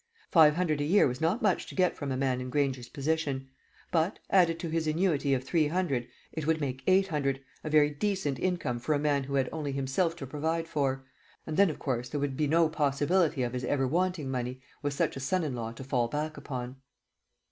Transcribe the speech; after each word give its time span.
Five 0.31 0.55
hundred 0.55 0.81
a 0.81 0.83
year 0.83 1.07
was 1.07 1.21
not 1.21 1.43
much 1.43 1.67
to 1.67 1.75
get 1.75 1.95
from 1.95 2.11
a 2.11 2.17
man 2.17 2.41
in 2.41 2.49
Granger's 2.49 2.89
position; 2.89 3.49
but, 3.91 4.17
added 4.31 4.57
to 4.57 4.69
his 4.69 4.87
annuity 4.87 5.31
of 5.35 5.43
three 5.43 5.67
hundred, 5.67 6.07
it 6.31 6.47
would 6.47 6.59
make 6.59 6.81
eight 6.87 7.11
a 7.13 7.35
very 7.69 7.91
decent 7.91 8.39
income 8.39 8.79
for 8.79 8.95
a 8.95 8.97
man 8.97 9.25
who 9.25 9.35
had 9.35 9.47
only 9.51 9.73
himself 9.73 10.15
to 10.15 10.25
provide 10.25 10.67
for; 10.67 11.05
and 11.45 11.55
then 11.55 11.69
of 11.69 11.77
course 11.77 12.09
there 12.09 12.19
would 12.19 12.35
be 12.35 12.47
no 12.47 12.67
possibility 12.67 13.43
of 13.43 13.53
his 13.53 13.63
ever 13.63 13.87
wanting 13.87 14.31
money, 14.31 14.59
with 14.81 14.95
such 14.95 15.15
a 15.15 15.19
son 15.19 15.43
in 15.43 15.53
law 15.53 15.71
to 15.71 15.83
fall 15.83 16.07
back 16.07 16.35
upon. 16.35 16.77